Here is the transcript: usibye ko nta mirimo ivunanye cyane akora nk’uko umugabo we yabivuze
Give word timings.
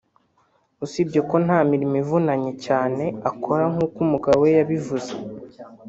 usibye 0.85 1.19
ko 1.29 1.35
nta 1.45 1.59
mirimo 1.71 1.95
ivunanye 2.03 2.51
cyane 2.65 3.03
akora 3.29 3.63
nk’uko 3.71 3.97
umugabo 4.05 4.37
we 4.43 4.49
yabivuze 4.59 5.13